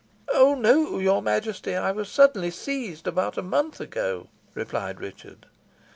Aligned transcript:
"Oh! 0.29 0.55
no, 0.55 0.97
your 0.97 1.21
Majesty, 1.21 1.75
I 1.75 1.91
was 1.91 2.09
suddenly 2.09 2.49
seized, 2.49 3.05
about 3.05 3.37
a 3.37 3.43
month 3.43 3.79
ago," 3.79 4.29
replied 4.55 4.99
Richard. 4.99 5.45